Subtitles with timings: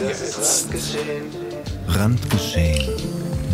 [0.00, 0.68] jetzt.
[1.88, 2.88] Randgeschehen.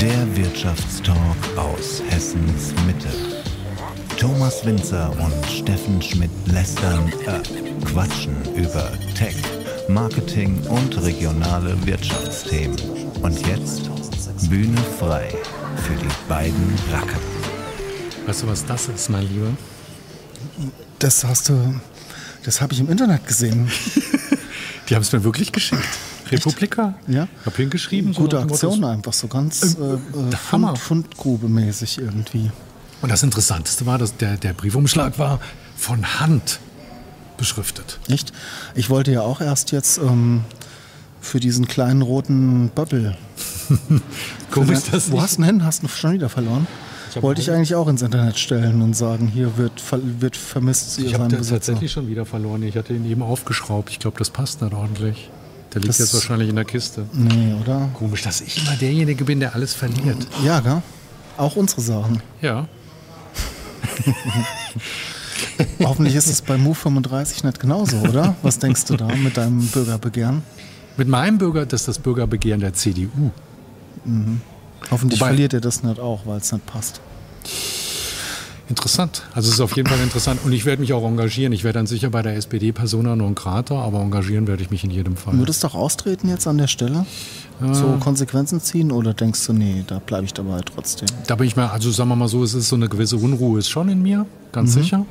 [0.00, 1.18] Der Wirtschaftstalk
[1.56, 3.08] aus Hessens Mitte.
[4.18, 9.36] Thomas Winzer und Steffen Schmidt lästern, äh, quatschen über Tech,
[9.88, 12.78] Marketing und regionale Wirtschaftsthemen.
[13.22, 13.90] Und jetzt
[14.48, 15.28] Bühne frei
[15.86, 17.20] für die beiden Racker.
[18.26, 19.50] Weißt du, was das ist, mein Lieber?
[20.98, 21.80] Das hast du,
[22.44, 23.70] das habe ich im Internet gesehen.
[24.88, 25.88] Die haben es mir wirklich geschickt.
[26.32, 26.94] Republika?
[27.06, 27.28] Ja.
[27.40, 28.12] Ich habe hingeschrieben.
[28.12, 29.98] so Gute Motto, Aktion einfach, so ganz äh, äh,
[30.52, 30.76] Hammer.
[30.76, 32.50] Fund, Fundgrube-mäßig irgendwie.
[33.02, 35.40] Und das Interessanteste war, dass der, der Briefumschlag war
[35.76, 36.60] von Hand
[37.36, 37.98] beschriftet.
[38.08, 38.32] Echt?
[38.74, 40.44] Ich wollte ja auch erst jetzt ähm,
[41.20, 43.16] für diesen kleinen roten Bubble.
[44.50, 45.64] Komisch, dass Wo ich- hast du ihn hin?
[45.64, 46.66] Hast du ihn schon wieder verloren?
[47.14, 49.82] hab Wollte ich eigentlich auch ins Internet stellen und sagen, hier wird,
[50.20, 52.62] wird vermisst Ich habe tatsächlich schon wieder verloren.
[52.62, 53.90] Ich hatte ihn eben aufgeschraubt.
[53.90, 55.30] Ich glaube, das passt nicht ordentlich.
[55.72, 57.06] Der liegt Das- jetzt wahrscheinlich in der Kiste.
[57.12, 57.88] Nee, oder?
[57.94, 60.26] Komisch, dass ich immer derjenige bin, der alles verliert.
[60.44, 60.82] Ja, gell?
[61.36, 62.20] Auch unsere Sachen.
[62.42, 62.66] Ja.
[65.82, 68.34] Hoffentlich ist es bei Move 35 nicht genauso, oder?
[68.42, 70.42] Was denkst du da mit deinem Bürgerbegehren?
[70.96, 73.30] Mit meinem Bürger, das ist das Bürgerbegehren der CDU.
[74.90, 77.00] Hoffentlich Wobei- verliert ihr das nicht auch, weil es nicht passt.
[78.70, 79.24] Interessant.
[79.34, 80.40] Also es ist auf jeden Fall interessant.
[80.44, 81.52] Und ich werde mich auch engagieren.
[81.52, 84.84] Ich werde dann sicher bei der SPD Persona non grata, aber engagieren werde ich mich
[84.84, 85.36] in jedem Fall.
[85.36, 87.04] Würdest du auch austreten jetzt an der Stelle?
[87.72, 91.08] So Konsequenzen ziehen oder denkst du, nee, da bleibe ich dabei trotzdem?
[91.26, 93.58] Da bin ich mal, also sagen wir mal so, es ist so eine gewisse Unruhe
[93.58, 95.04] ist schon in mir, ganz sicher.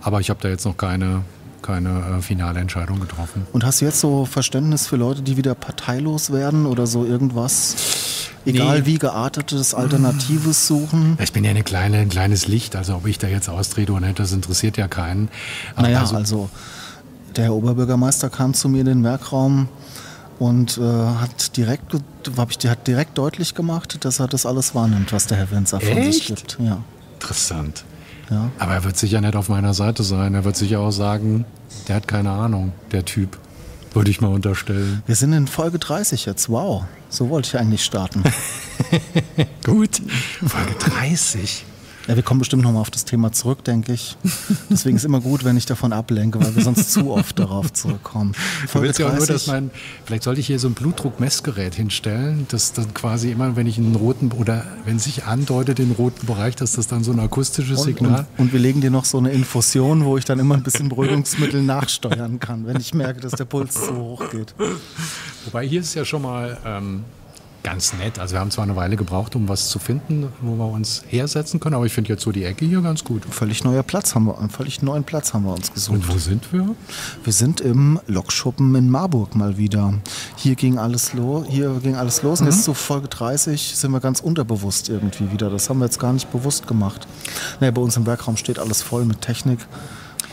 [0.00, 1.24] Aber ich habe da jetzt noch keine,
[1.60, 3.46] keine äh, finale Entscheidung getroffen.
[3.52, 8.19] Und hast du jetzt so Verständnis für Leute, die wieder parteilos werden oder so irgendwas,
[8.46, 8.86] egal Nee.
[8.86, 11.16] wie geartetes Alternatives suchen?
[11.22, 14.06] Ich bin ja eine kleine, ein kleines Licht, also ob ich da jetzt austrete oder
[14.06, 15.28] nicht, das interessiert ja keinen.
[15.74, 16.50] Aber Naja, also, also
[17.36, 19.68] der Herr Oberbürgermeister kam zu mir in den Werkraum
[20.38, 21.94] und äh, hat direkt,
[22.36, 25.80] hab ich, hat direkt deutlich gemacht, dass er das alles wahrnimmt, was der Herr Wenzer
[25.80, 26.58] von sich gibt.
[26.60, 26.78] Ja.
[27.14, 27.84] interessant.
[28.30, 28.48] Ja.
[28.58, 30.34] Aber er wird sicher nicht auf meiner Seite sein.
[30.34, 31.44] Er wird sicher auch sagen,
[31.88, 33.36] der hat keine Ahnung, der Typ.
[33.92, 35.02] Würde ich mal unterstellen.
[35.06, 36.48] Wir sind in Folge 30 jetzt.
[36.48, 36.84] Wow.
[37.08, 38.22] So wollte ich eigentlich starten.
[39.64, 40.00] Gut.
[40.46, 41.64] Folge 30.
[42.10, 44.16] Ja, wir kommen bestimmt nochmal auf das Thema zurück, denke ich.
[44.68, 48.32] Deswegen ist immer gut, wenn ich davon ablenke, weil wir sonst zu oft darauf zurückkommen.
[48.72, 49.70] Du willst ja auch nur, dass mein,
[50.06, 53.94] vielleicht sollte ich hier so ein Blutdruckmessgerät hinstellen, das dann quasi immer, wenn ich einen
[53.94, 57.84] roten, oder wenn sich andeutet den roten Bereich, dass das dann so ein akustisches und,
[57.86, 58.26] Signal.
[58.38, 60.88] und, und wir legen dir noch so eine Infusion, wo ich dann immer ein bisschen
[60.88, 64.52] Beruhigungsmittel nachsteuern kann, wenn ich merke, dass der Puls zu hoch geht.
[65.44, 67.04] Wobei hier ist ja schon mal ähm,
[67.62, 68.18] ganz nett.
[68.18, 71.60] Also wir haben zwar eine Weile gebraucht, um was zu finden, wo wir uns hersetzen
[71.60, 73.22] können, aber ich finde jetzt so die Ecke hier ganz gut.
[73.30, 75.96] Völlig neuer Platz haben wir, einen völlig neuen Platz haben wir uns gesucht.
[75.96, 76.74] Und wo sind wir?
[77.22, 79.94] Wir sind im Lokschuppen in Marburg mal wieder.
[80.36, 82.40] Hier ging alles los, hier ging alles los.
[82.40, 82.52] Und Mhm.
[82.52, 85.50] jetzt zu Folge 30 sind wir ganz unterbewusst irgendwie wieder.
[85.50, 87.06] Das haben wir jetzt gar nicht bewusst gemacht.
[87.60, 89.58] Naja, bei uns im Werkraum steht alles voll mit Technik.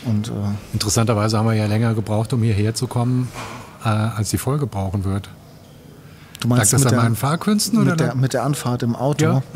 [0.05, 0.31] Und äh,
[0.73, 3.27] Interessanterweise haben wir ja länger gebraucht, um hierher zu kommen,
[3.83, 5.29] äh, als die Folge brauchen wird.
[6.39, 7.91] Du Lag meinst das mit an der, meinen Fahrkünsten oder?
[7.91, 9.25] mit, der, lag- mit der Anfahrt im Auto?
[9.25, 9.41] Ja.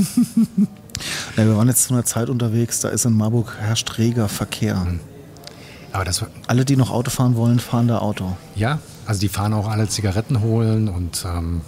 [1.35, 4.85] Ja, wir waren jetzt zu einer Zeit unterwegs, da ist in Marburg herrscht reger Verkehr.
[5.93, 8.37] aber das Alle, die noch Auto fahren wollen, fahren da Auto.
[8.55, 8.77] Ja,
[9.07, 11.61] also die fahren auch alle Zigaretten holen und ähm,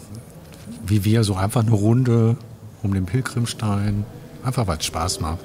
[0.85, 2.38] wie wir so einfach eine Runde
[2.84, 4.06] um den Pilgrimstein.
[4.45, 5.40] Einfach weil es Spaß macht.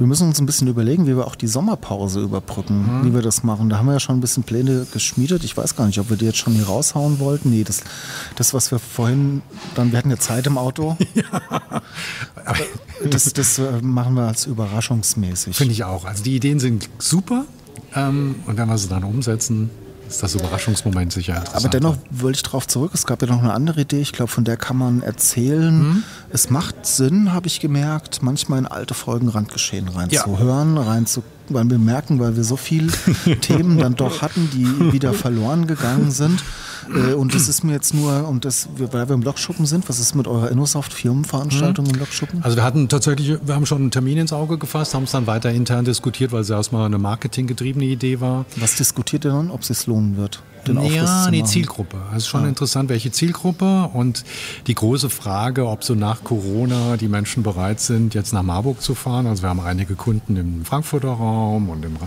[0.00, 3.42] Wir müssen uns ein bisschen überlegen, wie wir auch die Sommerpause überbrücken, wie wir das
[3.42, 3.68] machen.
[3.68, 5.44] Da haben wir ja schon ein bisschen Pläne geschmiedet.
[5.44, 7.50] Ich weiß gar nicht, ob wir die jetzt schon hier raushauen wollten.
[7.50, 7.82] Nee, das,
[8.34, 9.42] das was wir vorhin,
[9.74, 10.96] dann, wir hatten ja Zeit im Auto.
[13.08, 15.56] Das, das äh, machen wir als überraschungsmäßig.
[15.56, 16.04] Finde ich auch.
[16.04, 17.46] Also die Ideen sind super
[17.94, 19.70] ähm, und wenn wir sie dann umsetzen,
[20.10, 21.64] ist das Überraschungsmoment sicher interessant.
[21.64, 22.90] Aber dennoch wollte ich darauf zurück.
[22.94, 24.00] Es gab ja noch eine andere Idee.
[24.00, 26.02] Ich glaube, von der kann man erzählen.
[26.30, 31.70] Es macht Sinn, habe ich gemerkt, manchmal in alte Folgen Randgeschehen reinzuhören, rein zu, weil
[31.70, 32.92] wir merken, weil wir so viele
[33.40, 36.42] Themen dann doch hatten, die wieder verloren gegangen sind.
[36.94, 39.98] Äh, Und das ist mir jetzt nur, und das, weil wir im Lokschuppen sind, was
[39.98, 42.42] ist mit eurer Innosoft Firmenveranstaltung im Lokschuppen?
[42.42, 45.26] Also wir hatten tatsächlich, wir haben schon einen Termin ins Auge gefasst, haben es dann
[45.26, 48.44] weiter intern diskutiert, weil es erstmal eine marketinggetriebene Idee war.
[48.56, 50.42] Was diskutiert ihr dann, ob es sich lohnen wird?
[50.66, 51.50] Den Aufriss ja, zu die machen?
[51.50, 51.96] Zielgruppe.
[51.96, 54.24] Also es ist schon interessant, welche Zielgruppe und
[54.66, 58.94] die große Frage, ob so nach Corona die Menschen bereit sind, jetzt nach Marburg zu
[58.94, 59.26] fahren.
[59.26, 61.98] Also wir haben einige Kunden im Frankfurter Raum und im, ähm,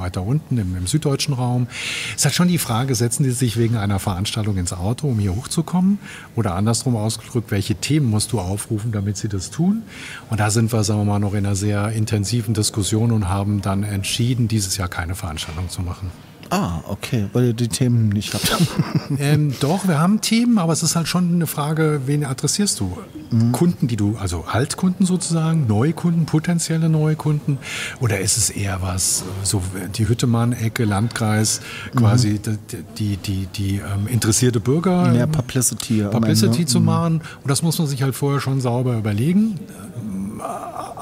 [0.00, 1.68] weiter unten im, im süddeutschen Raum.
[2.10, 5.18] Es ist halt schon die Frage, setzen die sich wegen einer Veranstaltung ins Auto, um
[5.18, 5.98] hier hochzukommen?
[6.34, 9.82] Oder andersrum ausgedrückt, welche Themen musst du aufrufen, damit sie das tun?
[10.30, 13.62] Und da sind wir, sagen wir mal, noch in einer sehr intensiven Diskussion und haben
[13.62, 16.10] dann entschieden, dieses Jahr keine Veranstaltung zu machen.
[16.50, 18.56] Ah, okay, weil ihr die Themen nicht habt.
[19.18, 22.98] ähm, doch, wir haben Themen, aber es ist halt schon eine Frage, wen adressierst du?
[23.30, 23.52] Mhm.
[23.52, 27.58] Kunden, die du, also Altkunden sozusagen, Neukunden, potenzielle Neukunden?
[28.00, 29.62] Oder ist es eher was, so
[29.96, 31.60] die Hüttemann-Ecke, Landkreis,
[31.94, 32.58] quasi mhm.
[32.98, 35.12] die, die, die, die ähm, interessierte Bürger?
[35.12, 36.02] Mehr Publicity.
[36.10, 36.86] Publicity zu mhm.
[36.86, 37.14] machen.
[37.42, 39.60] Und das muss man sich halt vorher schon sauber überlegen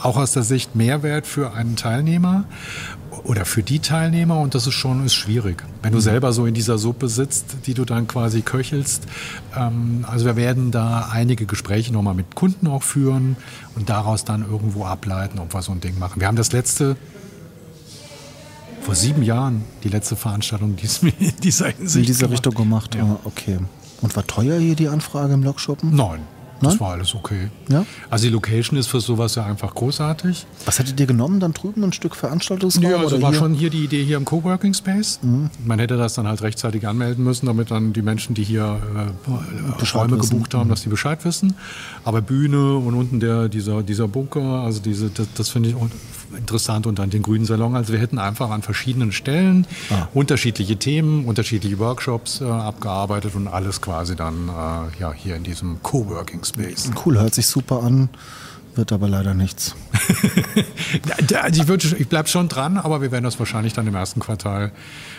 [0.03, 2.45] auch aus der Sicht Mehrwert für einen Teilnehmer
[3.29, 5.63] oder für die Teilnehmer und das ist schon ist schwierig.
[5.83, 6.03] Wenn du mhm.
[6.03, 9.07] selber so in dieser Suppe sitzt, die du dann quasi köchelst.
[9.55, 13.37] Ähm, also wir werden da einige Gespräche nochmal mit Kunden auch führen
[13.77, 16.21] und daraus dann irgendwo ableiten, ob wir so ein Ding machen.
[16.21, 16.97] Wir haben das letzte
[18.81, 22.95] vor sieben Jahren die letzte Veranstaltung in dieser Hinsicht in dieser Richtung gemacht.
[22.95, 23.19] Ja.
[23.25, 23.59] Okay.
[24.01, 25.95] Und war teuer hier die Anfrage im Lokshoppen?
[25.95, 26.21] Nein,
[26.61, 26.81] das Nein?
[26.81, 27.49] war alles okay.
[27.69, 27.85] Ja?
[28.11, 30.47] Also die Location ist für sowas ja einfach großartig.
[30.65, 32.83] Was hättet ihr genommen dann drüben, ein Stück Veranstaltungsraum?
[32.83, 33.39] Ja, also war hier?
[33.39, 35.21] schon hier die Idee hier im Coworking Space.
[35.23, 35.51] Mhm.
[35.65, 39.85] Man hätte das dann halt rechtzeitig anmelden müssen, damit dann die Menschen, die hier äh,
[39.97, 40.31] Räume wissen.
[40.31, 40.71] gebucht haben, mhm.
[40.71, 41.55] dass die Bescheid wissen.
[42.05, 45.77] Aber Bühne und unten der, dieser, dieser Bunker, also diese, das, das finde ich
[46.37, 47.77] interessant und dann den grünen Salon.
[47.77, 50.09] Also wir hätten einfach an verschiedenen Stellen ah.
[50.15, 55.83] unterschiedliche Themen, unterschiedliche Workshops äh, abgearbeitet und alles quasi dann äh, ja, hier in diesem
[55.83, 56.91] Coworking Space.
[57.05, 58.09] Cool, hört sich super an.
[58.79, 59.75] Wird aber leider nichts.
[60.55, 64.71] ich, ich bleibe schon dran, aber wir werden das wahrscheinlich dann im ersten Quartal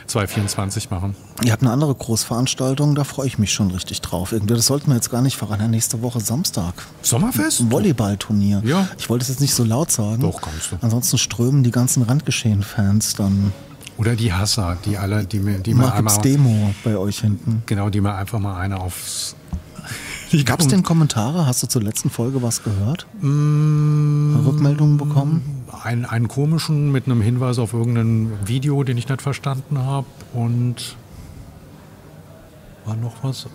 [0.07, 1.13] 2024 machen.
[1.43, 4.31] Ihr habt eine andere Großveranstaltung, da freue ich mich schon richtig drauf.
[4.31, 5.69] Irgendwie, das sollten wir jetzt gar nicht verraten.
[5.71, 6.73] Nächste Woche Samstag.
[7.01, 7.69] Sommerfest?
[7.69, 8.61] Volleyballturnier.
[8.63, 8.87] Ja.
[8.97, 10.21] Ich wollte es jetzt nicht so laut sagen.
[10.21, 10.77] Doch, kannst du.
[10.79, 13.51] Ansonsten strömen die ganzen Randgeschehen-Fans dann.
[13.97, 16.17] Oder die Hasser, die alle, die mir, die mir einmal.
[16.21, 17.63] Demo bei euch hinten.
[17.65, 19.35] Genau, die mir einfach mal eine aufs
[20.45, 21.47] Gab es denn Kommentare?
[21.47, 23.07] Hast du zur letzten Folge was gehört?
[23.21, 25.65] Mmh, Rückmeldungen bekommen?
[25.83, 30.05] Einen, einen komischen mit einem Hinweis auf irgendein Video, den ich nicht verstanden habe.
[30.33, 30.95] Und
[32.85, 33.47] war noch was?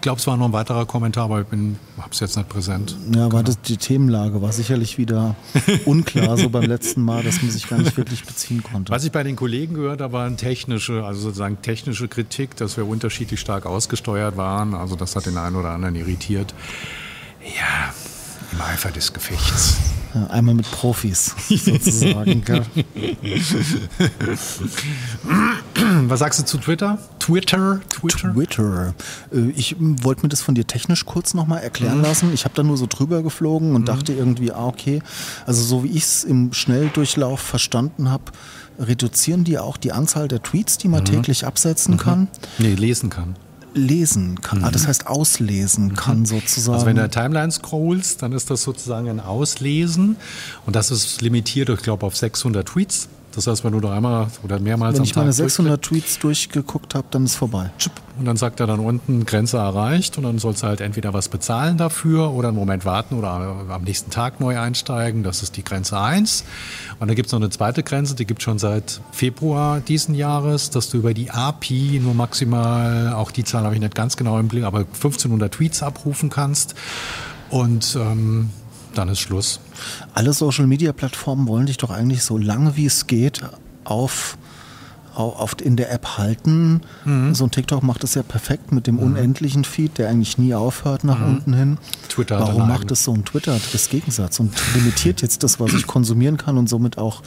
[0.00, 2.96] Ich glaube, es war noch ein weiterer Kommentar, aber ich habe es jetzt nicht präsent.
[3.14, 3.58] Ja, aber genau.
[3.68, 5.36] die Themenlage war sicherlich wieder
[5.84, 8.90] unklar, so beim letzten Mal, dass man sich gar nicht wirklich beziehen konnte.
[8.90, 12.86] Was ich bei den Kollegen gehört habe, waren technische, also sozusagen technische Kritik, dass wir
[12.86, 14.72] unterschiedlich stark ausgesteuert waren.
[14.72, 16.54] Also das hat den einen oder anderen irritiert.
[17.42, 17.92] Ja,
[18.52, 19.76] im Eifer des Gefechts.
[20.14, 22.42] Ja, einmal mit Profis sozusagen.
[26.08, 26.98] Was sagst du zu Twitter?
[27.20, 27.80] Twitter?
[27.88, 28.32] Twitter?
[28.32, 28.94] Twitter.
[29.32, 32.04] Äh, ich wollte mir das von dir technisch kurz nochmal erklären mhm.
[32.04, 32.34] lassen.
[32.34, 33.86] Ich habe da nur so drüber geflogen und mhm.
[33.86, 35.00] dachte irgendwie, ah, okay.
[35.46, 38.24] Also so wie ich es im Schnelldurchlauf verstanden habe,
[38.80, 41.06] reduzieren die auch die Anzahl der Tweets, die man mhm.
[41.06, 41.98] täglich absetzen mhm.
[41.98, 42.28] kann?
[42.58, 43.36] Nee, lesen kann
[43.74, 44.64] lesen kann.
[44.64, 44.72] Ah, mhm.
[44.72, 45.94] Das heißt auslesen mhm.
[45.96, 46.74] kann sozusagen.
[46.74, 50.16] Also wenn du Timeline scrollst, dann ist das sozusagen ein Auslesen
[50.66, 53.08] und das ist limitiert, ich glaube, auf 600 Tweets.
[53.34, 57.06] Das heißt, wenn du da einmal oder mehrmals Wenn ich meine 600 Tweets durchgeguckt habe,
[57.10, 57.70] dann ist vorbei.
[58.18, 61.28] Und dann sagt er dann unten Grenze erreicht und dann sollst du halt entweder was
[61.28, 65.22] bezahlen dafür oder einen Moment warten oder am nächsten Tag neu einsteigen.
[65.22, 66.44] Das ist die Grenze 1.
[66.98, 70.14] Und dann gibt es noch eine zweite Grenze, die gibt es schon seit Februar diesen
[70.14, 74.16] Jahres, dass du über die API nur maximal, auch die Zahl habe ich nicht ganz
[74.16, 76.74] genau im Blick, aber 1500 Tweets abrufen kannst.
[77.48, 78.50] Und ähm,
[78.94, 79.60] dann ist Schluss.
[80.14, 83.40] Alle Social-Media-Plattformen wollen dich doch eigentlich so lange wie es geht
[83.84, 84.36] auf
[85.14, 86.82] oft in der App halten.
[87.04, 87.34] Mhm.
[87.34, 89.02] So ein TikTok macht es ja perfekt mit dem mhm.
[89.02, 91.26] unendlichen Feed, der eigentlich nie aufhört nach mhm.
[91.26, 91.78] unten hin.
[92.08, 95.86] Twitter Warum macht es so ein Twitter das Gegensatz und limitiert jetzt das, was ich
[95.86, 97.22] konsumieren kann und somit auch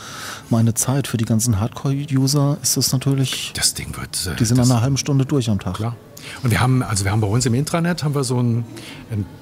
[0.49, 3.51] meine Zeit für die ganzen Hardcore-User ist das natürlich.
[3.55, 4.27] Das Ding wird.
[4.27, 5.75] Äh, die sind nach einer halben Stunde durch am Tag.
[5.75, 5.95] Klar.
[6.43, 8.65] Und wir haben, also wir haben bei uns im Intranet haben wir so einen,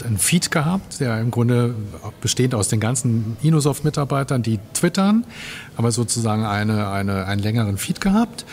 [0.04, 1.76] einen Feed gehabt, der im Grunde
[2.22, 5.26] besteht aus den ganzen Inosoft-Mitarbeitern, die twittern,
[5.78, 8.46] aber sozusagen eine, eine, einen längeren Feed gehabt.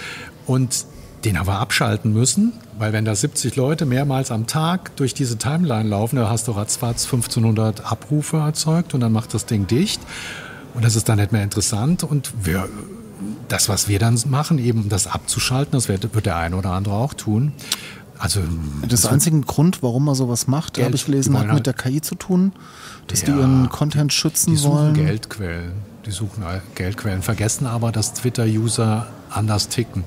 [0.46, 0.86] Und
[1.24, 5.36] den haben wir abschalten müssen, weil wenn da 70 Leute mehrmals am Tag durch diese
[5.36, 10.00] Timeline laufen, da hast du ratzfatz 1500 Abrufe erzeugt und dann macht das Ding dicht.
[10.74, 12.04] Und das ist dann nicht mehr interessant.
[12.04, 12.68] Und wir,
[13.48, 16.94] das, was wir dann machen, eben das abzuschalten, das wird, wird der eine oder andere
[16.94, 17.52] auch tun.
[18.18, 18.40] Also
[18.88, 21.74] das so einzige Grund, warum man sowas macht, habe ich gelesen, hat mit halt der
[21.74, 22.52] KI zu tun,
[23.06, 24.94] dass ja, die ihren Content schützen die suchen wollen.
[24.94, 25.72] Geldquellen.
[26.04, 26.42] Die suchen
[26.74, 30.04] Geldquellen, vergessen aber, dass Twitter-User anders ticken.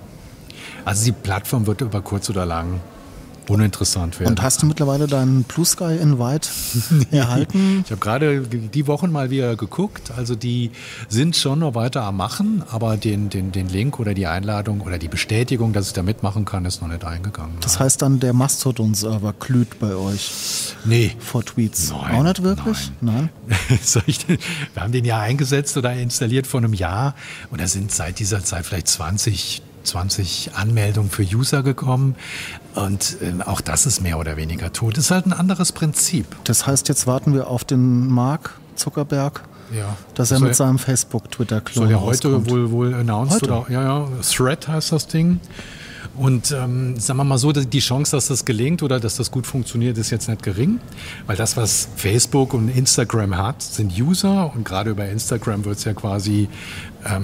[0.84, 2.80] Also die Plattform wird über kurz oder lang
[3.50, 4.32] uninteressant werden.
[4.32, 6.50] Und hast du mittlerweile deinen Blue Sky Invite
[7.12, 7.82] erhalten?
[7.86, 10.12] Ich habe gerade die Wochen mal wieder geguckt.
[10.16, 10.72] Also die
[11.10, 14.98] sind schon noch weiter am Machen, aber den, den, den Link oder die Einladung oder
[14.98, 17.56] die Bestätigung, dass ich da mitmachen kann, ist noch nicht eingegangen.
[17.62, 20.32] Das heißt dann, der Mastodon-Server glüht bei euch?
[20.86, 21.16] Nee.
[21.20, 21.92] Vor Tweets?
[21.92, 22.92] Nein, Auch nicht wirklich?
[23.02, 23.30] Nein.
[23.48, 23.58] nein?
[24.74, 27.16] Wir haben den ja eingesetzt oder installiert vor einem Jahr
[27.50, 32.16] und da sind seit dieser Zeit vielleicht 20 20 Anmeldungen für User gekommen.
[32.76, 34.98] Und äh, auch das ist mehr oder weniger tot.
[34.98, 36.26] Das ist halt ein anderes Prinzip.
[36.44, 39.44] Das heißt, jetzt warten wir auf den Mark Zuckerberg,
[39.76, 39.96] Ja.
[40.16, 42.50] dass er Soll- mit seinem Facebook-Twitter-Klon Soll ja heute rauskommt.
[42.50, 43.52] wohl, wohl announced Heute?
[43.54, 45.40] oder ja, ja, Thread heißt das Ding.
[46.18, 49.48] Und ähm, sagen wir mal so, die Chance, dass das gelingt oder dass das gut
[49.48, 50.82] funktioniert, ist jetzt nicht gering.
[51.26, 54.52] Weil das, was Facebook und Instagram hat, sind User.
[54.54, 56.50] Und gerade über Instagram wird es ja quasi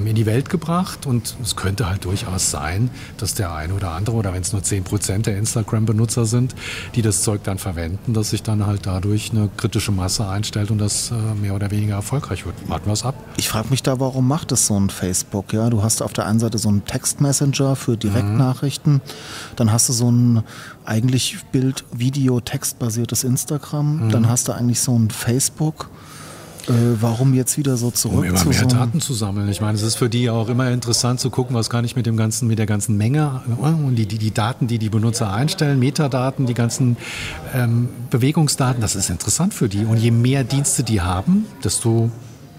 [0.06, 1.06] in die Welt gebracht.
[1.06, 4.62] Und es könnte halt durchaus sein, dass der eine oder andere, oder wenn es nur
[4.62, 6.56] 10% der Instagram-Benutzer sind,
[6.96, 10.80] die das Zeug dann verwenden, dass sich dann halt dadurch eine kritische Masse einstellt und
[10.80, 12.56] das äh, mehr oder weniger erfolgreich wird.
[12.68, 13.16] Warten wir es ab.
[13.38, 15.54] Ich frage mich da, warum macht es so ein Facebook?
[15.54, 19.02] Ja, du hast auf der einen Seite so einen Textmessenger für Direktnachrichten,
[19.56, 20.44] dann hast du so ein
[20.86, 25.90] eigentlich Bild-, Video-, Textbasiertes Instagram, dann hast du eigentlich so ein Facebook.
[26.68, 29.48] Äh, warum jetzt wieder so zurück Um immer mehr Daten zu sammeln.
[29.48, 32.06] Ich meine, es ist für die auch immer interessant zu gucken, was kann ich mit
[32.06, 35.32] dem ganzen, mit der ganzen Menge äh, und die, die, die Daten, die die Benutzer
[35.32, 36.98] einstellen, Metadaten, die ganzen
[37.54, 39.86] ähm, Bewegungsdaten, das ist interessant für die.
[39.86, 42.12] Und je mehr Dienste die haben, desto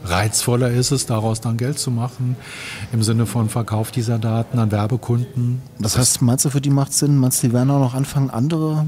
[0.05, 2.37] reizvoller ist es, daraus dann Geld zu machen,
[2.93, 5.61] im Sinne von Verkauf dieser Daten an Werbekunden.
[5.79, 7.19] Das heißt, meinst du, für die macht Sinn?
[7.19, 8.87] Meinst du, die werden auch noch anfangen, andere,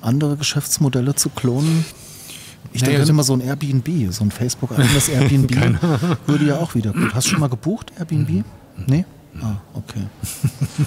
[0.00, 1.84] andere Geschäftsmodelle zu klonen?
[2.72, 5.50] Ich Naja, denke so- immer so ein Airbnb, so ein Facebook-eigenes Airbnb
[6.26, 7.14] würde ja auch wieder gut.
[7.14, 8.44] Hast du schon mal gebucht, Airbnb?
[8.86, 9.04] Nee?
[9.40, 10.02] Ah, okay.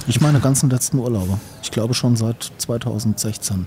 [0.08, 1.40] Ich meine ganzen letzten Urlaube.
[1.64, 3.66] Ich glaube schon seit 2016.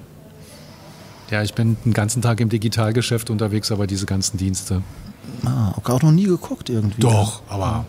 [1.31, 4.83] Ja, ich bin den ganzen Tag im Digitalgeschäft unterwegs, aber diese ganzen Dienste.
[5.45, 7.01] Ah, okay, auch noch nie geguckt irgendwie.
[7.01, 7.87] Doch, aber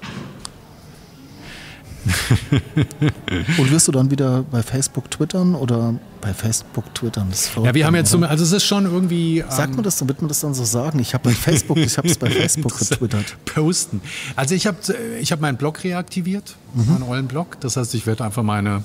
[3.57, 7.27] Und wirst du dann wieder bei Facebook twittern oder bei Facebook twittern?
[7.29, 9.39] Das ist verrückt, ja, wir haben jetzt zum, also es ist schon irgendwie.
[9.39, 10.97] ähm, Sagt man das, damit man das dann so sagen?
[10.97, 13.37] Ich habe bei Facebook, ich habe es bei Facebook getwittert.
[13.45, 14.01] Posten.
[14.35, 14.77] Also ich habe
[15.21, 17.59] ich hab meinen Blog reaktiviert, meinen ollen Blog.
[17.59, 18.83] Das heißt, ich werde einfach meine,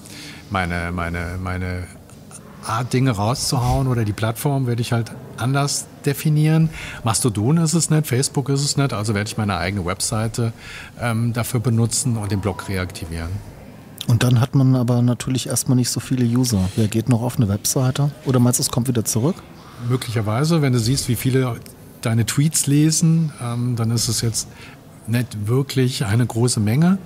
[0.51, 1.87] meine, meine, meine
[2.67, 6.69] Art, Dinge rauszuhauen oder die Plattform werde ich halt anders definieren.
[7.05, 10.53] Mastodon ist es nicht, Facebook ist es nicht, also werde ich meine eigene Webseite
[11.01, 13.31] ähm, dafür benutzen und den Blog reaktivieren.
[14.11, 16.69] Und dann hat man aber natürlich erstmal nicht so viele User.
[16.75, 18.11] Wer geht noch auf eine Webseite?
[18.27, 19.37] Oder meinst du, es kommt wieder zurück?
[19.89, 21.57] Möglicherweise, wenn du siehst, wie viele
[22.01, 24.49] deine Tweets lesen, ähm, dann ist es jetzt
[25.07, 26.99] nicht wirklich eine große Menge.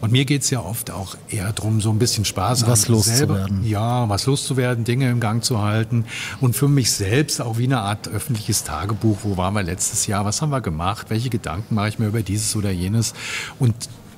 [0.00, 2.92] Und mir geht es ja oft auch eher darum, so ein bisschen Spaß Was an
[2.92, 3.64] loszuwerden.
[3.64, 6.04] Ja, was loszuwerden, Dinge im Gang zu halten.
[6.40, 9.18] Und für mich selbst auch wie eine Art öffentliches Tagebuch.
[9.24, 10.24] Wo waren wir letztes Jahr?
[10.24, 11.10] Was haben wir gemacht?
[11.10, 13.14] Welche Gedanken mache ich mir über dieses oder jenes?
[13.58, 13.74] Und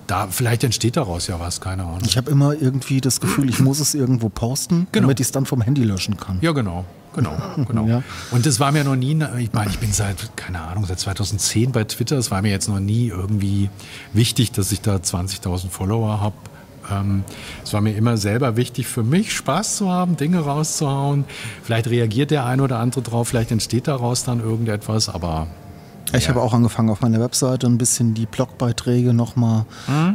[0.06, 2.00] da, vielleicht entsteht daraus ja was, keine Ahnung.
[2.04, 5.06] Ich habe immer irgendwie das Gefühl, ich muss es irgendwo posten, Genau.
[5.06, 6.38] damit ich es dann vom Handy löschen kann.
[6.40, 6.84] Ja, genau.
[7.14, 7.37] Genau,
[7.68, 7.87] genau.
[7.87, 8.02] Ja.
[8.32, 11.70] Und das war mir noch nie, ich meine, ich bin seit, keine Ahnung, seit 2010
[11.70, 12.16] bei Twitter.
[12.18, 13.70] Es war mir jetzt noch nie irgendwie
[14.12, 16.34] wichtig, dass ich da 20.000 Follower habe.
[16.90, 17.23] Ähm,
[17.62, 21.25] es war mir immer selber wichtig für mich, Spaß zu haben, Dinge rauszuhauen.
[21.62, 25.46] Vielleicht reagiert der ein oder andere drauf, vielleicht entsteht daraus dann irgendetwas, aber
[26.12, 26.28] Ich Ja.
[26.30, 29.64] habe auch angefangen auf meiner Webseite ein bisschen die Blogbeiträge nochmal,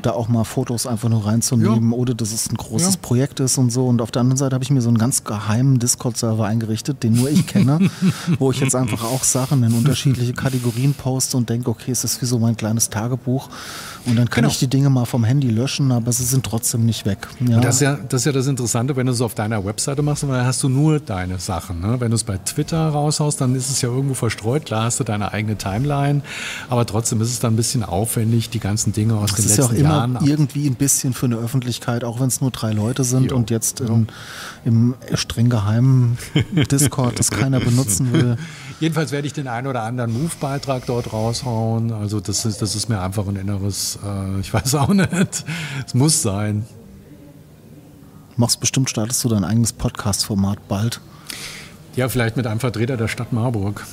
[0.02, 3.00] da auch mal Fotos einfach nur reinzunehmen, ohne dass es ein großes Ja.
[3.02, 3.86] Projekt ist und so.
[3.88, 7.14] Und auf der anderen Seite habe ich mir so einen ganz geheimen Discord-Server eingerichtet, den
[7.14, 7.80] nur ich kenne,
[8.40, 12.22] wo ich jetzt einfach auch Sachen in unterschiedliche Kategorien poste und denke, okay, es ist
[12.22, 13.50] wie so mein kleines Tagebuch.
[14.06, 14.52] Und dann kann Genau.
[14.52, 17.28] ich die Dinge mal vom Handy löschen, aber sie sind trotzdem nicht weg.
[17.46, 17.60] Ja.
[17.60, 20.26] Das ist, ja, das ist ja das Interessante, wenn du es auf deiner Webseite machst,
[20.26, 21.82] weil dann hast du nur deine Sachen.
[21.82, 22.00] Ne?
[22.00, 24.66] Wenn du es bei Twitter raushaust, dann ist es ja irgendwo verstreut.
[24.66, 25.79] Klar hast du deine eigene Timeline,
[26.70, 29.58] aber trotzdem ist es dann ein bisschen aufwendig, die ganzen Dinge aus Das den ist
[29.58, 30.20] ja auch letzten immer Jahren.
[30.26, 33.50] irgendwie ein bisschen für eine Öffentlichkeit, auch wenn es nur drei Leute sind Jo, und
[33.50, 34.08] jetzt in,
[34.66, 36.18] im streng geheimen
[36.72, 38.38] Discord das keiner benutzen will.
[38.80, 41.92] Jedenfalls werde ich den einen oder anderen Move-Beitrag dort raushauen.
[41.92, 45.46] Also das ist, das ist mir einfach ein inneres, äh, ich weiß auch nicht.
[45.86, 46.66] Es muss sein.
[48.38, 51.02] Machst bestimmt, startest du dein eigenes Podcast-Format bald.
[51.98, 53.86] Ja, vielleicht mit einem Vertreter der Stadt Marburg.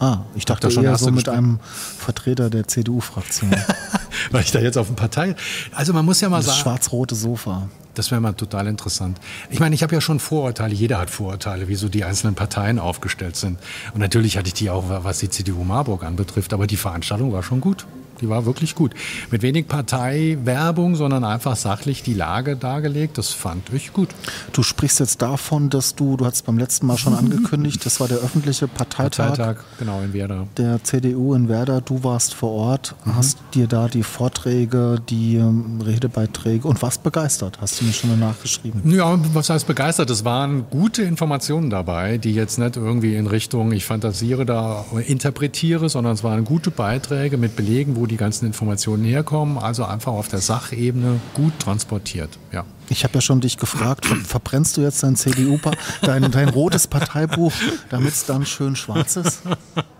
[0.00, 1.60] Ah, ich dachte da schon eher so mit einem
[1.98, 3.50] Vertreter der CDU-Fraktion.
[4.30, 5.36] Weil ich da jetzt auf dem Partei.
[5.74, 6.58] Also man muss ja mal Das sagen.
[6.60, 7.68] schwarz-rote Sofa.
[7.94, 9.20] Das wäre mal total interessant.
[9.50, 12.78] Ich meine, ich habe ja schon Vorurteile, jeder hat Vorurteile, wie so die einzelnen Parteien
[12.78, 13.58] aufgestellt sind.
[13.92, 17.42] Und natürlich hatte ich die auch, was die CDU Marburg anbetrifft, aber die Veranstaltung war
[17.42, 17.84] schon gut.
[18.20, 18.92] Die war wirklich gut.
[19.30, 23.18] Mit wenig Parteiwerbung, sondern einfach sachlich die Lage dargelegt.
[23.18, 24.08] Das fand ich gut.
[24.52, 28.08] Du sprichst jetzt davon, dass du, du hast beim letzten Mal schon angekündigt, das war
[28.08, 30.46] der öffentliche Parteitag, Parteitag, genau, in Werder.
[30.56, 31.80] der CDU in Werder.
[31.80, 37.58] Du warst vor Ort, hast dir da die Vorträge, die ähm, Redebeiträge und warst begeistert,
[37.60, 38.82] hast du mir schon danach geschrieben.
[38.90, 40.10] Ja, was heißt begeistert?
[40.10, 45.88] Es waren gute Informationen dabei, die jetzt nicht irgendwie in Richtung, ich fantasiere da, interpretiere,
[45.88, 49.58] sondern es waren gute Beiträge mit Belegen, wo die ganzen Informationen herkommen.
[49.58, 52.38] Also einfach auf der Sachebene gut transportiert.
[52.52, 52.64] Ja.
[52.88, 55.58] Ich habe ja schon dich gefragt, verbrennst du jetzt dein CDU,
[56.02, 57.52] dein, dein rotes Parteibuch,
[57.88, 59.42] damit es dann schön schwarz ist?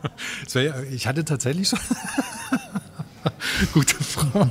[0.91, 1.79] ich hatte tatsächlich schon.
[3.73, 4.49] Gute Frage.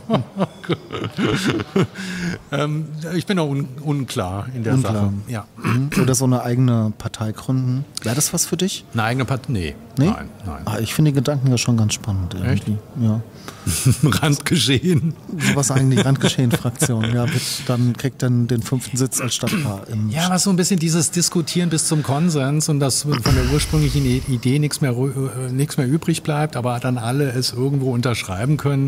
[2.52, 4.94] ähm, ich bin auch un unklar in der unklar.
[4.94, 5.14] Sache.
[5.28, 5.46] Ja.
[5.58, 5.90] Mhm.
[6.02, 7.86] Oder so eine eigene Partei gründen.
[8.04, 8.86] Wäre das was für dich?
[8.94, 9.52] Eine eigene Partei?
[9.52, 9.76] Nee.
[9.98, 10.06] nee.
[10.08, 10.62] Nein, nein.
[10.66, 12.34] Ah, ich finde die Gedanken ja schon ganz spannend.
[12.34, 12.52] Irgendwie.
[12.54, 12.68] Echt?
[13.02, 13.22] Ja.
[14.04, 15.14] Randgeschehen.
[15.38, 17.14] Sowas eigentlich, Randgeschehen-Fraktion.
[17.14, 17.26] Ja,
[17.68, 19.82] dann kriegt dann den fünften Sitz als Stadtpaar.
[20.10, 24.06] ja, was so ein bisschen dieses Diskutieren bis zum Konsens und dass von der ursprünglichen
[24.06, 28.79] Idee nichts mehr, äh, nichts mehr übrig bleibt, aber dann alle es irgendwo unterschreiben können,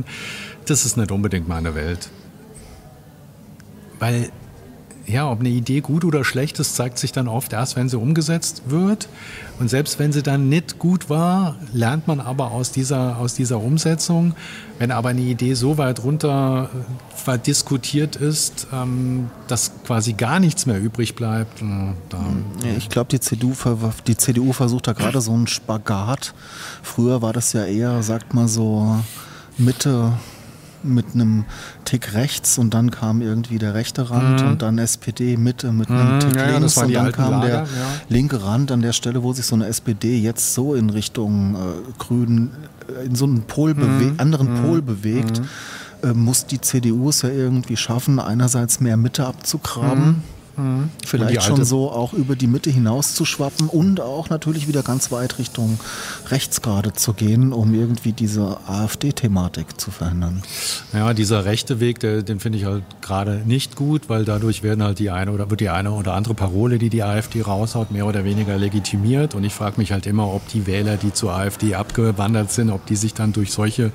[0.66, 2.10] das ist nicht unbedingt meine Welt.
[4.00, 4.32] Weil
[5.08, 7.98] ja, ob eine Idee gut oder schlecht ist, zeigt sich dann oft erst, wenn sie
[7.98, 9.10] umgesetzt wird.
[9.60, 13.60] Und selbst wenn sie dann nicht gut war, lernt man aber aus dieser, aus dieser
[13.60, 14.36] Umsetzung.
[14.80, 20.66] Wenn aber eine Idee so weit runter äh, verdiskutiert ist, ähm, dass quasi gar nichts
[20.66, 21.62] mehr übrig bleibt,
[22.64, 22.78] äh.
[22.78, 23.54] Ich glaube, die CDU,
[24.08, 26.34] die CDU versucht da gerade so einen Spagat.
[26.82, 29.00] Früher war das ja eher, sagt man so,
[29.62, 30.14] Mitte
[30.84, 31.46] mit einem
[31.86, 34.48] Tick rechts und dann kam irgendwie der rechte Rand mhm.
[34.48, 36.20] und dann SPD Mitte mit einem mhm.
[36.20, 37.68] Tick ja, links und dann kam Lager, der ja.
[38.10, 41.58] linke Rand an der Stelle, wo sich so eine SPD jetzt so in Richtung äh,
[42.00, 42.52] Grün,
[42.88, 44.16] äh, in so einen Pol mhm.
[44.18, 44.64] anderen mhm.
[44.64, 46.10] Pol bewegt, mhm.
[46.10, 50.24] äh, muss die CDU es ja irgendwie schaffen, einerseits mehr Mitte abzugraben mhm.
[50.58, 50.90] Mhm.
[51.06, 55.12] Vielleicht schon so auch über die Mitte hinaus zu schwappen und auch natürlich wieder ganz
[55.12, 55.80] weit Richtung
[56.30, 60.44] rechts gerade zu gehen, um irgendwie diese AfD-Thematik zu verhindern.
[60.94, 64.84] Ja, dieser rechte Weg, der, den finde ich halt gerade nicht gut, weil dadurch werden
[64.84, 68.06] halt die eine oder wird die eine oder andere Parole, die die AfD raushaut, mehr
[68.06, 69.36] oder weniger legitimiert.
[69.36, 72.86] Und ich frage mich halt immer, ob die Wähler, die zur AfD abgewandert sind, ob
[72.86, 73.92] die sich dann durch solche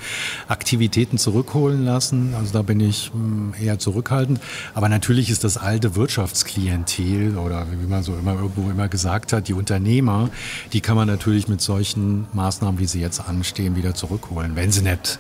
[0.49, 2.35] Aktivitäten zurückholen lassen.
[2.39, 4.41] Also da bin ich hm, eher zurückhaltend.
[4.75, 9.33] Aber natürlich ist das alte Wirtschaftsklimat Klientel oder wie man so immer irgendwo immer gesagt
[9.33, 10.31] hat, die Unternehmer,
[10.73, 14.83] die kann man natürlich mit solchen Maßnahmen, wie sie jetzt anstehen, wieder zurückholen, wenn sie
[14.83, 15.19] nicht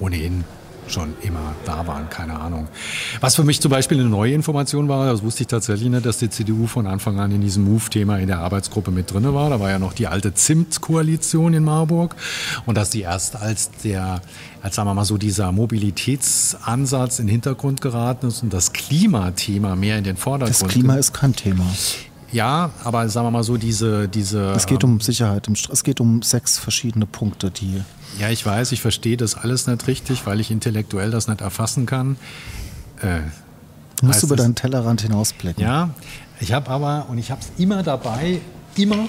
[0.00, 0.44] ohnehin
[0.90, 2.68] schon immer da waren, keine Ahnung.
[3.20, 6.18] Was für mich zum Beispiel eine neue Information war, das wusste ich tatsächlich nicht, dass
[6.18, 9.50] die CDU von Anfang an in diesem Move-Thema in der Arbeitsgruppe mit drin war.
[9.50, 12.16] Da war ja noch die alte Zimt-Koalition in Marburg
[12.66, 14.22] und dass die erst als der,
[14.62, 19.76] als sagen wir mal so dieser Mobilitätsansatz in den Hintergrund geraten ist und das Klimathema
[19.76, 20.60] mehr in den Vordergrund.
[20.62, 21.64] Das Klima ist kein Thema.
[22.30, 24.08] Ja, aber sagen wir mal so, diese.
[24.08, 25.48] diese es geht um Sicherheit.
[25.72, 27.82] Es geht um sechs verschiedene Punkte, die
[28.18, 31.86] ja, ich weiß, ich verstehe das alles nicht richtig, weil ich intellektuell das nicht erfassen
[31.86, 32.16] kann.
[33.00, 33.20] Äh,
[34.00, 35.62] du musst über deinen Tellerrand hinausblicken.
[35.62, 35.90] Ja,
[36.40, 38.40] ich habe aber, und ich habe es immer dabei,
[38.76, 39.08] immer,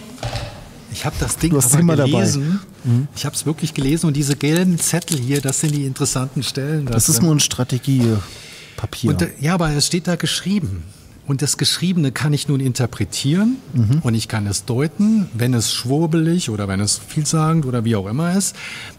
[0.92, 2.60] ich habe das Ding aber gelesen.
[2.84, 3.08] Mhm.
[3.16, 6.86] Ich habe es wirklich gelesen und diese gelben Zettel hier, das sind die interessanten Stellen.
[6.86, 9.12] Das ist nur ein Strategiepapier.
[9.12, 10.84] Und, ja, aber es steht da geschrieben.
[11.30, 14.00] Und das Geschriebene kann ich nun interpretieren mhm.
[14.02, 18.08] und ich kann es deuten, wenn es schwurbelig oder wenn es vielsagend oder wie auch
[18.08, 18.56] immer ist.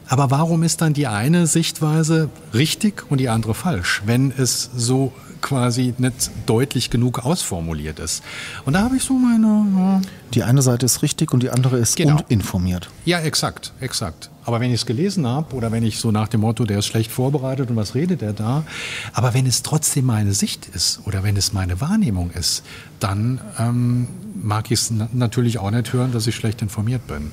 [0.07, 5.13] Aber warum ist dann die eine Sichtweise richtig und die andere falsch, wenn es so
[5.41, 8.23] quasi nicht deutlich genug ausformuliert ist.
[8.65, 9.67] Und da habe ich so meine.
[9.77, 10.01] Ja.
[10.35, 12.21] Die eine Seite ist richtig und die andere ist genau.
[12.29, 12.89] uninformiert.
[13.05, 14.31] Ja, exakt, exakt.
[14.45, 16.87] Aber wenn ich es gelesen habe oder wenn ich so nach dem Motto, der ist
[16.87, 18.65] schlecht vorbereitet und was redet er da,
[19.13, 22.63] aber wenn es trotzdem meine Sicht ist oder wenn es meine Wahrnehmung ist,
[23.01, 24.09] dann ähm,
[24.43, 27.33] mag ich es natürlich auch nicht hören, dass ich schlecht informiert bin.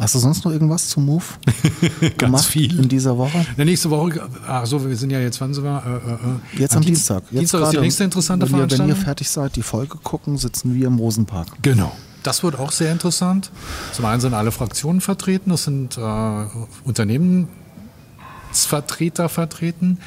[0.00, 1.24] Hast du sonst noch irgendwas zum Move
[2.18, 2.78] Ganz viel.
[2.78, 3.44] in dieser Woche?
[3.56, 5.82] In nächste Woche, ach so, wir sind ja jetzt, wann sind wir?
[5.84, 6.60] Äh, äh, äh.
[6.60, 7.24] jetzt am Dienstag.
[7.30, 8.88] Jetzt Dienstag ist die nächste interessante wenn Veranstaltung.
[8.88, 11.48] Ihr, wenn ihr fertig seid, die Folge gucken, sitzen wir im Rosenpark.
[11.62, 11.92] Genau.
[12.22, 13.50] Das wird auch sehr interessant.
[13.92, 16.44] Zum einen sind alle Fraktionen vertreten, es sind äh,
[16.84, 19.98] Unternehmensvertreter vertreten.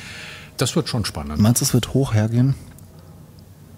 [0.58, 1.40] Das wird schon spannend.
[1.40, 2.54] Meinst du, es wird hoch hergehen?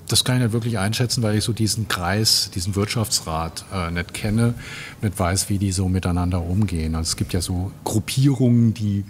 [0.07, 4.13] Das kann ich nicht wirklich einschätzen, weil ich so diesen Kreis, diesen Wirtschaftsrat äh, nicht
[4.13, 4.53] kenne,
[5.01, 6.95] nicht weiß, wie die so miteinander umgehen.
[6.95, 9.03] Also es gibt ja so Gruppierungen, die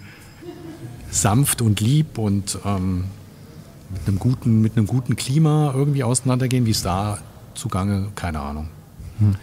[1.10, 3.04] sanft und lieb und ähm,
[3.90, 6.66] mit, einem guten, mit einem guten Klima irgendwie auseinandergehen.
[6.66, 7.18] Wie es da
[7.54, 8.68] zugange, keine Ahnung.
[9.18, 9.36] Hm.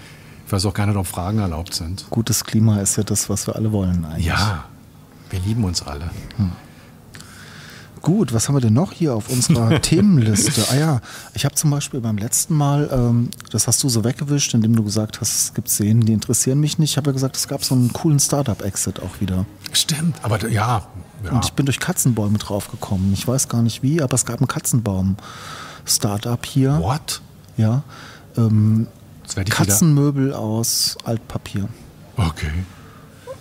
[0.45, 2.05] Ich weiß auch gar nicht, ob Fragen erlaubt sind.
[2.09, 4.25] Gutes Klima ist ja das, was wir alle wollen eigentlich.
[4.25, 4.65] Ja,
[5.29, 6.09] wir lieben uns alle.
[6.37, 6.51] Hm.
[8.03, 10.65] Gut, was haben wir denn noch hier auf unserer Themenliste?
[10.69, 11.01] Ah ja,
[11.35, 14.83] ich habe zum Beispiel beim letzten Mal, ähm, das hast du so weggewischt, indem du
[14.83, 16.91] gesagt hast, es gibt Szenen, die interessieren mich nicht.
[16.91, 19.45] Ich habe ja gesagt, es gab so einen coolen Startup-Exit auch wieder.
[19.71, 20.85] Stimmt, aber ja,
[21.23, 21.31] ja.
[21.31, 23.13] Und ich bin durch Katzenbäume draufgekommen.
[23.13, 26.79] Ich weiß gar nicht wie, aber es gab ein Katzenbaum-Startup hier.
[26.79, 27.21] What?
[27.55, 27.83] Ja.
[28.35, 28.87] Ähm,
[29.49, 31.69] Katzenmöbel aus Altpapier.
[32.17, 32.51] Okay.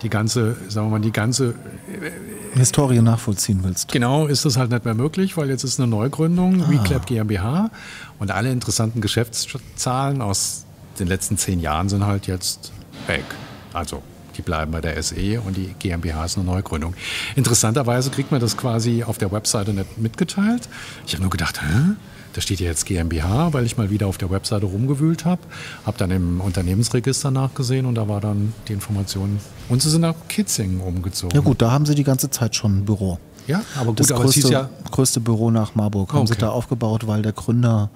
[0.01, 3.91] die ganze, sagen wir mal, die ganze äh, Historie nachvollziehen willst.
[3.91, 6.69] Genau, ist das halt nicht mehr möglich, weil jetzt ist eine Neugründung, ah.
[6.69, 7.71] WeClap GmbH
[8.19, 10.65] und alle interessanten Geschäftszahlen aus
[10.99, 12.71] den letzten zehn Jahren sind halt jetzt
[13.07, 13.25] weg.
[13.73, 14.03] Also
[14.37, 16.93] die bleiben bei der SE und die GmbH ist eine Neugründung.
[17.35, 20.67] Interessanterweise kriegt man das quasi auf der Webseite nicht mitgeteilt.
[21.05, 21.95] Ich habe nur gedacht, hä?
[22.33, 25.41] Da steht ja jetzt GmbH, weil ich mal wieder auf der Webseite rumgewühlt habe.
[25.85, 29.39] Habe dann im Unternehmensregister nachgesehen und da war dann die Information.
[29.67, 31.35] Und sie sind nach Kitzingen umgezogen.
[31.35, 33.19] Ja gut, da haben sie die ganze Zeit schon ein Büro.
[33.47, 36.33] Ja, aber gut, das aber größte, ja größte Büro nach Marburg haben okay.
[36.33, 37.89] sie da aufgebaut, weil der Gründer,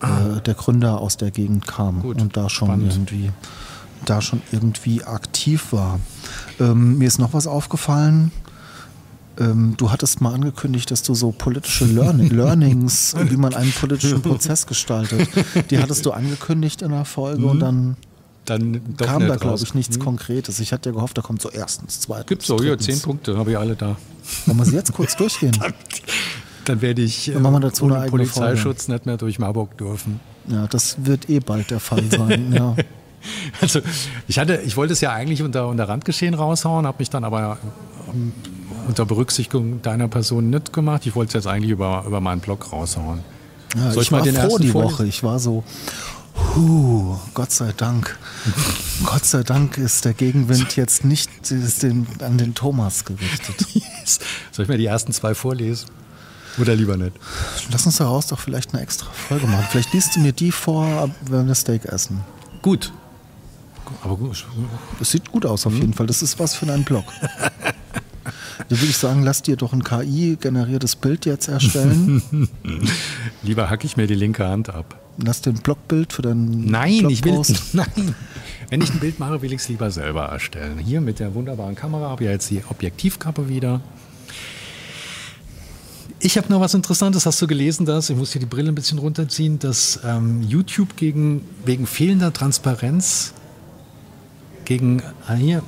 [0.00, 0.36] ah.
[0.36, 2.92] äh, der Gründer aus der Gegend kam gut, und da schon spannend.
[2.92, 3.30] irgendwie
[4.04, 6.00] da schon irgendwie aktiv war.
[6.60, 8.30] Ähm, mir ist noch was aufgefallen.
[9.38, 14.22] Ähm, du hattest mal angekündigt, dass du so politische Learning, Learnings, wie man einen politischen
[14.22, 15.28] Prozess gestaltet,
[15.70, 17.48] die hattest du angekündigt in der Folge mhm.
[17.48, 17.96] und dann,
[18.44, 20.02] dann kam da, glaube ich, nichts mhm.
[20.02, 20.60] Konkretes.
[20.60, 22.28] Ich hatte ja gehofft, da kommt so erstens, zweitens.
[22.28, 23.96] Gibt so, hier, zehn Punkte, habe ich alle da.
[24.46, 25.52] Wollen wir sie jetzt kurz durchgehen?
[25.58, 25.74] dann,
[26.64, 28.92] dann werde ich dann machen wir dazu ohne Polizeischutz Folge.
[28.92, 30.20] nicht mehr durch Marburg dürfen.
[30.46, 32.76] Ja, das wird eh bald der Fall sein, ja.
[33.60, 33.80] Also
[34.28, 37.58] ich hatte, ich wollte es ja eigentlich unter, unter Randgeschehen raushauen, habe mich dann aber
[38.06, 38.32] um,
[38.88, 41.06] unter Berücksichtigung deiner Person nicht gemacht.
[41.06, 43.20] Ich wollte es jetzt eigentlich über, über meinen Blog raushauen.
[43.76, 45.06] Ja, Soll ich, ich mal den froh die Woche.
[45.06, 45.64] Ich war so,
[46.56, 48.18] Huh, Gott sei Dank.
[49.04, 51.30] Gott sei Dank ist der Gegenwind jetzt nicht
[51.82, 53.66] den, an den Thomas gerichtet.
[54.52, 55.88] Soll ich mir die ersten zwei vorlesen?
[56.58, 57.12] Oder lieber nicht?
[57.70, 59.66] Lass uns daraus doch vielleicht eine extra Folge machen.
[59.70, 62.20] Vielleicht liest du mir die vor, wenn wir Steak essen.
[62.62, 62.92] Gut,
[64.02, 64.46] aber gut.
[64.98, 65.80] Das sieht gut aus auf mhm.
[65.80, 66.06] jeden Fall.
[66.06, 67.04] Das ist was für einen Blog.
[68.68, 72.22] Da würde ich sagen, lass dir doch ein KI-generiertes Bild jetzt erstellen.
[73.42, 74.98] Lieber hacke ich mir die linke Hand ab.
[75.18, 77.40] Lass dir ein Blogbild für deinen Nein, ich will
[77.72, 78.14] Nein.
[78.70, 80.78] Wenn ich ein Bild mache, will ich es lieber selber erstellen.
[80.78, 83.80] Hier mit der wunderbaren Kamera habe ich jetzt die Objektivkappe wieder.
[86.20, 87.26] Ich habe noch was Interessantes.
[87.26, 90.96] Hast du gelesen, dass, ich muss hier die Brille ein bisschen runterziehen, dass ähm, YouTube
[90.96, 93.34] gegen, wegen fehlender Transparenz
[94.64, 95.62] gegen ah, hier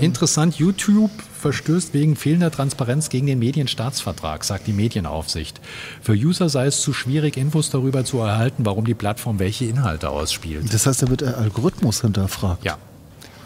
[0.00, 1.10] interessant YouTube
[1.40, 5.60] verstößt wegen fehlender Transparenz gegen den Medienstaatsvertrag, sagt die Medienaufsicht.
[6.02, 10.10] Für User sei es zu schwierig, Infos darüber zu erhalten, warum die Plattform welche Inhalte
[10.10, 10.72] ausspielt.
[10.72, 12.64] Das heißt, da wird der Algorithmus hinterfragt.
[12.64, 12.78] Ja,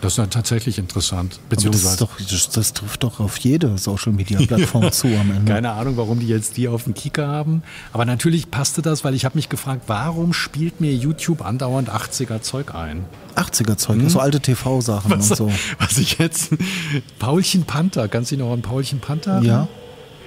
[0.00, 1.40] das ist ja tatsächlich interessant.
[1.48, 5.52] Beziehungsweise das, doch, das, das, trifft doch auf jede Social Media Plattform zu am Ende.
[5.52, 7.62] Keine Ahnung, warum die jetzt die auf dem Kika haben.
[7.92, 12.40] Aber natürlich passte das, weil ich habe mich gefragt, warum spielt mir YouTube andauernd 80er
[12.40, 13.04] Zeug ein?
[13.36, 14.08] 80er Zeug, hm?
[14.08, 15.50] so alte TV-Sachen und so.
[15.78, 16.52] Was ich jetzt.
[17.18, 19.42] Paulchen Panther, kannst du dich noch an Paulchen Panther?
[19.42, 19.68] Ja.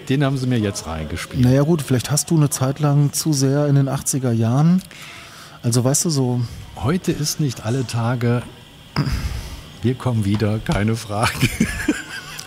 [0.10, 1.44] Den haben sie mir jetzt reingespielt.
[1.44, 4.82] Naja, gut, vielleicht hast du eine Zeit lang zu sehr in den 80er Jahren.
[5.62, 6.42] Also, weißt du, so.
[6.76, 8.44] Heute ist nicht alle Tage
[9.84, 11.50] wir kommen wieder, keine Frage.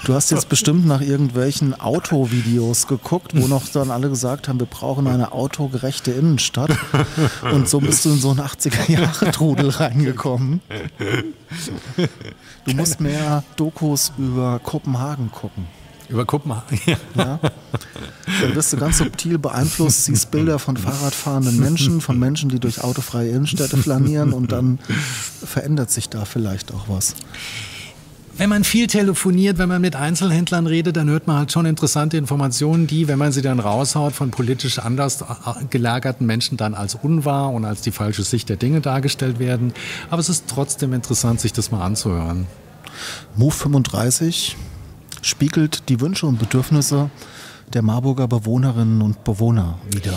[0.04, 4.66] Du hast jetzt bestimmt nach irgendwelchen Autovideos geguckt, wo noch dann alle gesagt haben, wir
[4.68, 6.70] brauchen eine autogerechte Innenstadt.
[7.52, 10.60] Und so bist du in so einen 80er-Jahre-Trudel reingekommen.
[12.66, 15.66] Du musst mehr Dokus über Kopenhagen gucken.
[16.08, 16.96] Über Kopenhagen, ja.
[17.16, 17.40] ja.
[18.40, 22.82] Dann wirst du ganz subtil beeinflusst, siehst Bilder von Fahrradfahrenden Menschen, von Menschen, die durch
[22.82, 24.78] autofreie Innenstädte flanieren und dann
[25.44, 27.14] verändert sich da vielleicht auch was.
[28.38, 32.18] Wenn man viel telefoniert, wenn man mit Einzelhändlern redet, dann hört man halt schon interessante
[32.18, 35.24] Informationen, die, wenn man sie dann raushaut, von politisch anders
[35.70, 39.72] gelagerten Menschen dann als unwahr und als die falsche Sicht der Dinge dargestellt werden.
[40.10, 42.46] Aber es ist trotzdem interessant, sich das mal anzuhören.
[43.36, 44.54] Move 35
[45.22, 47.10] spiegelt die Wünsche und Bedürfnisse
[47.72, 50.14] der Marburger Bewohnerinnen und Bewohner wider.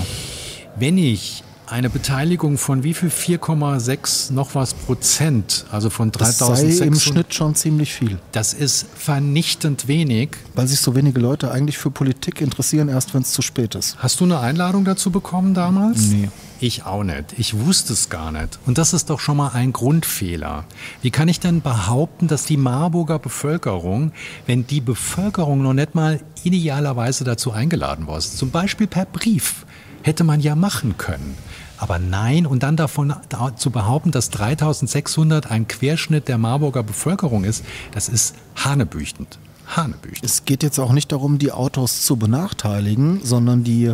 [0.75, 3.09] Wenn ich eine Beteiligung von wie viel?
[3.09, 6.77] 4,6 noch was Prozent, also von Das 3600.
[6.77, 8.17] sei im Schnitt schon ziemlich viel.
[8.31, 10.29] Das ist vernichtend wenig.
[10.55, 13.97] Weil sich so wenige Leute eigentlich für Politik interessieren, erst wenn es zu spät ist.
[13.99, 16.07] Hast du eine Einladung dazu bekommen damals?
[16.07, 16.29] Nee.
[16.61, 17.35] Ich auch nicht.
[17.37, 18.59] Ich wusste es gar nicht.
[18.65, 20.65] Und das ist doch schon mal ein Grundfehler.
[21.01, 24.11] Wie kann ich denn behaupten, dass die Marburger Bevölkerung,
[24.45, 29.65] wenn die Bevölkerung noch nicht mal idealerweise dazu eingeladen war, zum Beispiel per Brief,
[30.03, 31.37] hätte man ja machen können.
[31.77, 37.45] Aber nein, und dann davon da, zu behaupten, dass 3600 ein Querschnitt der Marburger Bevölkerung
[37.45, 39.39] ist, das ist hanebüchtend.
[39.65, 40.29] Hanebüchtend.
[40.29, 43.93] Es geht jetzt auch nicht darum, die Autos zu benachteiligen, sondern die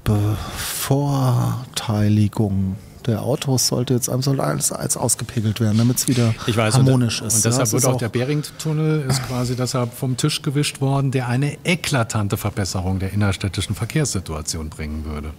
[0.00, 2.76] Bevorteiligung
[3.06, 7.28] der Autos sollte jetzt soll alles als ausgepegelt werden, damit es wieder weiß, harmonisch und,
[7.28, 7.36] ist.
[7.36, 10.80] Und Ja, deshalb es wird ist auch der Beringtunnel ist quasi deshalb vom Tisch gewischt
[10.80, 15.32] worden, der eine eklatante Verbesserung der innerstädtischen Verkehrssituation bringen würde.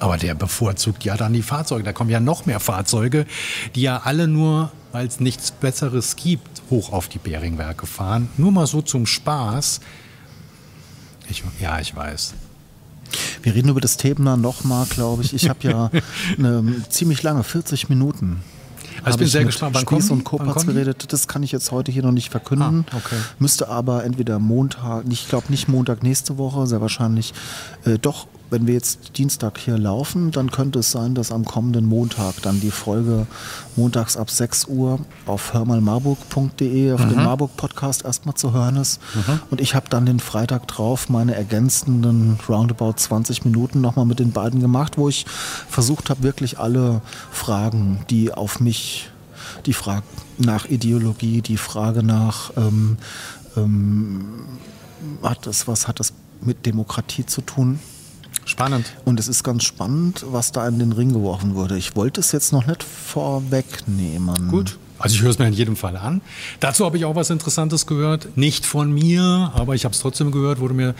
[0.00, 1.82] Aber der bevorzugt ja dann die Fahrzeuge.
[1.82, 3.26] Da kommen ja noch mehr Fahrzeuge,
[3.74, 8.28] die ja alle nur, weil es nichts Besseres gibt, hoch auf die Beringwerke fahren.
[8.36, 9.80] Nur mal so zum Spaß.
[11.28, 12.34] Ich, ja, ich weiß.
[13.42, 15.34] Wir reden über das Thema nochmal, glaube ich.
[15.34, 15.90] Ich habe ja
[16.38, 18.42] eine ziemlich lange, 40 Minuten.
[19.02, 19.74] Also ich bin sehr mit gespannt.
[19.74, 21.12] Wann Spieß kommen und Kopatz geredet.
[21.12, 22.84] Das kann ich jetzt heute hier noch nicht verkünden.
[22.90, 23.16] Ah, okay.
[23.38, 27.32] Müsste aber entweder Montag, ich glaube nicht Montag nächste Woche, sehr wahrscheinlich
[27.84, 31.84] äh, doch, wenn wir jetzt Dienstag hier laufen, dann könnte es sein, dass am kommenden
[31.84, 33.26] Montag dann die Folge
[33.76, 37.08] montags ab 6 Uhr auf hörmalmarburg.de auf Mhm.
[37.10, 39.00] dem Marburg Podcast erstmal zu hören ist.
[39.50, 44.32] Und ich habe dann den Freitag drauf meine ergänzenden roundabout 20 Minuten nochmal mit den
[44.32, 45.26] beiden gemacht, wo ich
[45.68, 49.10] versucht habe, wirklich alle Fragen, die auf mich
[49.66, 50.02] die Frage
[50.38, 52.96] nach Ideologie, die Frage nach ähm,
[53.56, 54.24] ähm,
[55.22, 57.78] hat das, was hat das mit Demokratie zu tun?
[58.48, 58.86] Spannend.
[59.04, 61.76] Und es ist ganz spannend, was da in den Ring geworfen wurde.
[61.76, 64.48] Ich wollte es jetzt noch nicht vorwegnehmen.
[64.48, 64.78] Gut.
[64.98, 66.22] Also ich höre es mir in jedem Fall an.
[66.58, 68.38] Dazu habe ich auch was Interessantes gehört.
[68.38, 70.94] Nicht von mir, aber ich habe es trotzdem gehört, wurde mir.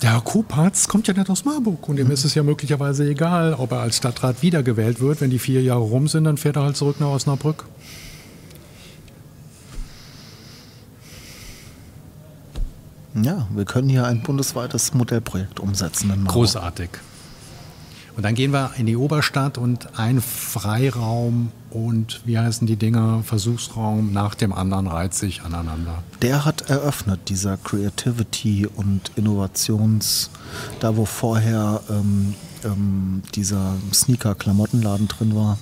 [0.00, 3.52] Der Herr Kopatz kommt ja nicht aus Marburg und ihm ist es ja möglicherweise egal,
[3.52, 5.20] ob er als Stadtrat wiedergewählt wird.
[5.20, 7.66] Wenn die vier Jahre rum sind, dann fährt er halt zurück nach Osnabrück.
[13.14, 16.26] Ja, wir können hier ein bundesweites Modellprojekt umsetzen.
[16.26, 16.90] Großartig.
[18.18, 23.22] Und dann gehen wir in die Oberstadt und ein Freiraum und wie heißen die Dinger,
[23.22, 26.02] Versuchsraum nach dem anderen reiht sich aneinander.
[26.20, 30.30] Der hat eröffnet, dieser Creativity und Innovations,
[30.80, 35.58] da wo vorher ähm, ähm, dieser Sneaker-Klamottenladen drin war.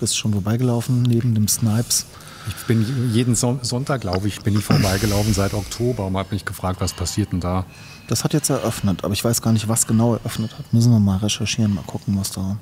[0.00, 2.06] Bist schon vorbeigelaufen, neben dem Snipes.
[2.48, 6.44] Ich bin jeden Son Sonntag, glaube ich, bin ich vorbeigelaufen seit Oktober und habe mich
[6.44, 7.64] gefragt, was passiert denn da?
[8.08, 10.72] Das hat jetzt eröffnet, aber ich weiß gar nicht, was genau eröffnet hat.
[10.72, 12.58] Müssen wir mal recherchieren, mal gucken, was da.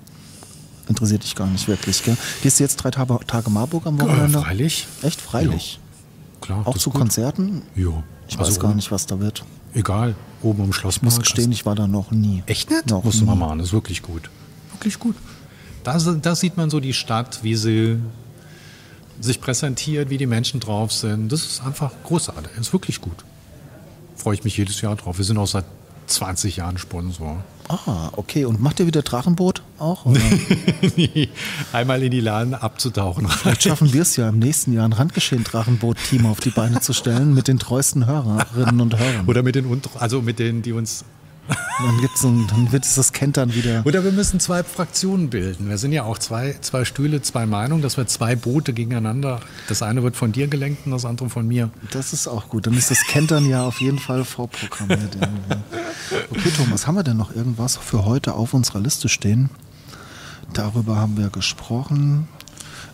[0.88, 2.16] Interessiert dich gar nicht wirklich, gell?
[2.42, 4.38] Gehst du jetzt drei Tage, Marburg am Wochenende?
[4.38, 4.86] Äh, freilich.
[5.02, 5.80] Echt freilich?
[6.40, 6.66] Klar.
[6.66, 6.90] Auch zu.
[6.90, 7.62] Konzerten?
[7.74, 8.02] Ja.
[8.28, 9.44] Ich Also weiß gar oben- nicht, was da wird.
[9.74, 11.12] Egal, oben im Schlosspark.
[11.12, 12.42] Ich muss gestehen, ich war da noch nie.
[12.46, 12.88] Echt nicht?
[12.90, 13.30] Noch Musst du nie.
[13.30, 14.28] mal machen, das ist wirklich gut.
[14.72, 15.16] Wirklich gut.
[15.84, 17.98] Da, da sieht man so die Stadt, wie sie
[19.22, 21.30] sich präsentiert, wie die Menschen drauf sind.
[21.30, 22.52] Das ist einfach großartig.
[22.56, 23.24] Das ist wirklich gut.
[24.16, 25.18] Freue ich mich jedes Jahr drauf.
[25.18, 25.64] Wir sind auch seit
[26.06, 27.42] 20 Jahren Sponsor.
[27.68, 28.44] Ah, okay.
[28.44, 30.04] Und macht ihr wieder Drachenboot auch?
[30.04, 30.20] Oder?
[31.72, 33.28] Einmal in die Laden abzutauchen.
[33.28, 37.35] Vielleicht schaffen wir es ja im nächsten Jahr, ein Randgeschehen-Drachenboot-Team auf die Beine zu stellen
[37.35, 39.26] mit den treuesten Hörerinnen und Hörern.
[39.26, 41.04] Oder mit den, also mit denen, die uns
[41.48, 43.85] Dann, gibt's ein, dann wird es das Kentern wieder.
[43.85, 45.68] Oder wir müssen zwei Fraktionen bilden.
[45.68, 49.40] Wir sind ja auch zwei, zwei Stühle, zwei Meinungen, dass wir zwei Boote gegeneinander.
[49.68, 51.70] Das eine wird von dir gelenkt und das andere von mir.
[51.90, 52.66] Das ist auch gut.
[52.66, 55.16] Dann ist das Kentern ja auf jeden Fall vorprogrammiert.
[56.31, 59.50] Okay, Thomas, haben wir denn noch irgendwas für heute auf unserer Liste stehen?
[60.52, 62.28] Darüber haben wir gesprochen.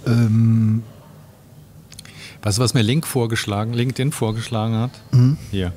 [0.06, 0.82] Ähm,
[2.42, 4.92] Weißt du, was mir Link vorgeschlagen, LinkedIn vorgeschlagen hat?
[5.50, 5.72] Hier.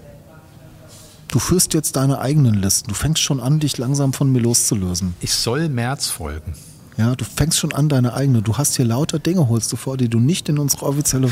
[1.31, 2.89] Du führst jetzt deine eigenen Listen.
[2.89, 5.15] Du fängst schon an, dich langsam von mir loszulösen.
[5.21, 6.53] Ich soll März folgen.
[6.97, 8.41] Ja, du fängst schon an, deine eigene.
[8.41, 11.29] Du hast hier lauter Dinge, holst du vor, die du nicht in unsere offizielle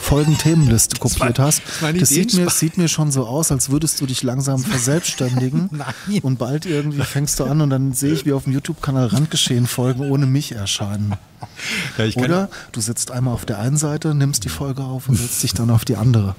[0.00, 1.62] Folgen-Themenliste kopiert war- hast.
[1.80, 5.68] das Das sieht mir, sieht mir schon so aus, als würdest du dich langsam verselbstständigen.
[5.72, 6.20] Nein.
[6.22, 9.66] Und bald irgendwie fängst du an und dann sehe ich, wie auf dem YouTube-Kanal Randgeschehen
[9.66, 11.14] Folgen ohne mich erscheinen.
[11.98, 15.42] Ja, Oder du sitzt einmal auf der einen Seite, nimmst die Folge auf und setzt
[15.42, 16.36] dich dann auf die andere.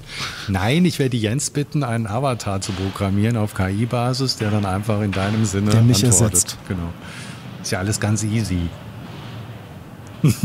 [0.48, 5.12] Nein, ich werde Jens bitten, einen Avatar zu programmieren auf KI-Basis, der dann einfach in
[5.12, 6.34] deinem Sinne Der mich antwortet.
[6.36, 6.58] ersetzt.
[6.70, 6.88] Genau.
[7.64, 8.70] Ist ja alles ganz easy.
[10.24, 10.38] okay,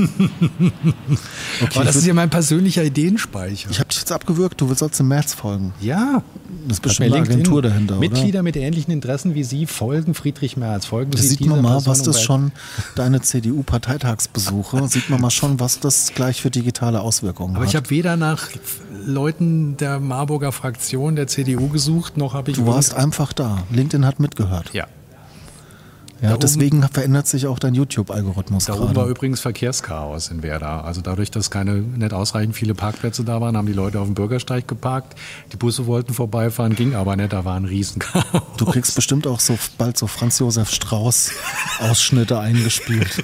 [1.74, 3.70] Aber das ist ja mein persönlicher Ideenspeicher.
[3.70, 5.72] Ich habe dich jetzt abgewürgt, du sollst im März folgen.
[5.80, 6.22] Ja.
[6.66, 8.42] Das ist bestimmt eine Agentur dahinter, Mitglieder oder?
[8.42, 10.86] mit ähnlichen Interessen wie Sie folgen Friedrich Merz.
[10.86, 12.50] Folgen da Sie sieht man mal, was das schon,
[12.96, 17.68] deine CDU-Parteitagsbesuche, sieht man mal schon, was das gleich für digitale Auswirkungen Aber hat.
[17.68, 18.48] Aber ich habe weder nach
[19.04, 22.56] Leuten der Marburger Fraktion der CDU gesucht, noch habe ich...
[22.56, 23.62] Du warst einfach da.
[23.70, 24.74] LinkedIn hat mitgehört.
[24.74, 24.86] Ja.
[26.20, 30.42] Ja, da deswegen oben, verändert sich auch dein YouTube-Algorithmus Da oben war übrigens Verkehrschaos in
[30.42, 30.84] Werder.
[30.84, 34.14] Also dadurch, dass keine nicht ausreichend viele Parkplätze da waren, haben die Leute auf dem
[34.14, 35.16] Bürgersteig geparkt.
[35.52, 37.32] Die Busse wollten vorbeifahren, ging aber nicht.
[37.32, 38.24] Da war ein Riesenchaos.
[38.56, 41.30] Du kriegst bestimmt auch so bald so Franz Josef Strauß
[41.80, 43.22] Ausschnitte eingespielt.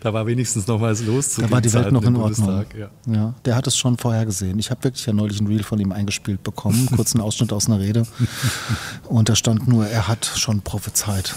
[0.00, 1.30] da war wenigstens noch was los.
[1.30, 2.64] Zu da war die Welt noch in Ordnung.
[2.78, 2.90] Ja.
[3.12, 3.34] ja.
[3.44, 4.58] der hat es schon vorher gesehen.
[4.58, 7.80] Ich habe wirklich ja neulich ein Reel von ihm eingespielt bekommen, kurzen Ausschnitt aus einer
[7.80, 8.06] Rede.
[9.08, 11.34] Und da stand nur, er hat schon prophezeit.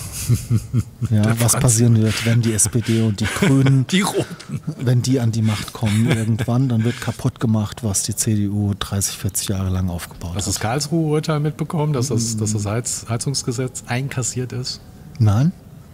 [1.09, 5.31] Ja, was passieren wird, wenn die SPD und die Grünen, die Roten, wenn die an
[5.31, 9.89] die Macht kommen irgendwann, dann wird kaputt gemacht, was die CDU 30, 40 Jahre lang
[9.89, 10.37] aufgebaut hat.
[10.37, 14.81] Hast du das Karlsruhe-Urteil mitbekommen, dass das, dass das Heiz Heizungsgesetz einkassiert ist?
[15.19, 15.51] Nein,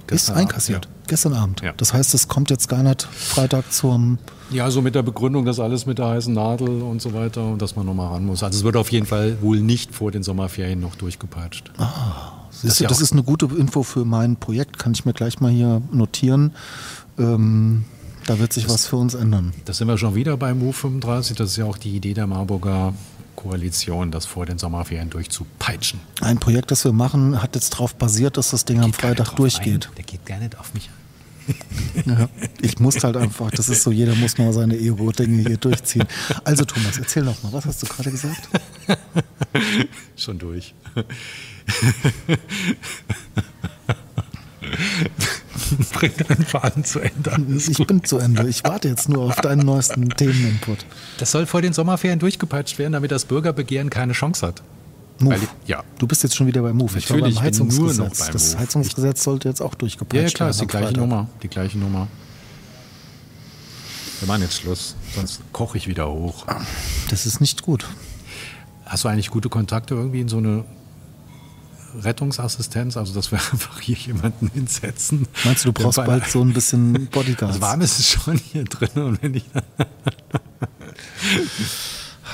[0.07, 0.85] Gestern ist einkassiert.
[0.85, 1.03] Abend, ja.
[1.07, 1.61] Gestern Abend.
[1.61, 1.73] Ja.
[1.77, 4.17] Das heißt, es kommt jetzt gar nicht Freitag zum.
[4.51, 7.61] Ja, so mit der Begründung, dass alles mit der heißen Nadel und so weiter und
[7.61, 8.43] dass man nochmal ran muss.
[8.43, 11.71] Also es wird auf jeden Fall wohl nicht vor den Sommerferien noch durchgepeitscht.
[11.77, 12.32] Ah.
[12.63, 15.51] Siehst du, das ist eine gute Info für mein Projekt, kann ich mir gleich mal
[15.51, 16.53] hier notieren.
[17.19, 17.85] Ähm,
[18.25, 19.53] da wird sich das, was für uns ändern.
[19.65, 21.35] Da sind wir schon wieder bei Move 35.
[21.35, 22.93] Das ist ja auch die Idee der Marburger
[23.35, 25.99] Koalition, das vor den Sommerferien durchzupeitschen.
[26.21, 29.35] Ein Projekt, das wir machen, hat jetzt darauf basiert, dass das Ding geht am Freitag
[29.35, 29.87] durchgeht.
[29.87, 29.95] Ein.
[29.97, 31.02] Der geht gar nicht auf mich an.
[32.05, 32.29] Ja,
[32.61, 36.05] ich muss halt einfach, das ist so, jeder muss mal seine Ego-Dinge hier durchziehen.
[36.43, 38.49] Also Thomas, erzähl doch mal, was hast du gerade gesagt?
[40.15, 40.73] Schon durch.
[45.93, 47.35] Bring deinen Faden zu Ende.
[47.57, 47.87] Ich gut.
[47.87, 48.47] bin zu Ende.
[48.47, 50.85] Ich warte jetzt nur auf deinen neuesten Themeninput.
[51.17, 54.61] Das soll vor den Sommerferien durchgepeitscht werden, damit das Bürgerbegehren keine Chance hat.
[55.19, 55.31] Move.
[55.31, 55.83] Weil, ja.
[55.97, 56.97] Du bist jetzt schon wieder bei Move.
[56.97, 57.97] Ich Natürlich, war beim Heizungsgesetz.
[57.97, 60.27] Nur noch beim das Heizungsgesetz sollte jetzt auch durchgepeitscht werden.
[60.27, 61.27] Ja, klar, ist die gleiche Nummer.
[61.41, 62.07] Die gleiche Nummer.
[64.19, 66.45] Wir machen jetzt Schluss, sonst koche ich wieder hoch.
[67.09, 67.85] Das ist nicht gut.
[68.85, 70.63] Hast du eigentlich gute Kontakte irgendwie in so eine
[72.01, 75.27] Rettungsassistenz, also dass wir einfach hier jemanden hinsetzen.
[75.43, 77.51] Meinst du, du brauchst bald so ein bisschen Bodyguard?
[77.51, 79.43] Also warm ist es schon hier drin und wenn ich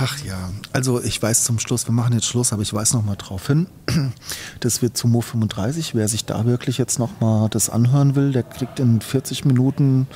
[0.01, 3.03] Ach ja, also ich weiß zum Schluss, wir machen jetzt Schluss, aber ich weiß noch
[3.03, 3.67] mal drauf hin,
[4.61, 8.31] dass wir zu Mo 35, wer sich da wirklich jetzt noch mal das anhören will,
[8.31, 10.07] der kriegt in 40 Minuten